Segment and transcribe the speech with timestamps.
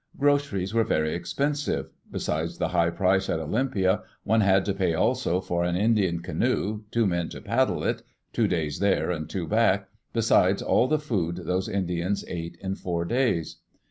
[0.17, 1.91] Groceries were very expensive.
[2.09, 6.81] Besides the high price at Olympia, one had to pay also for an Indian canoe,
[6.89, 8.01] two men to paddle it—
[8.33, 13.05] two days there and two back— besides all the food those Indians ate in four
[13.05, 13.57] days.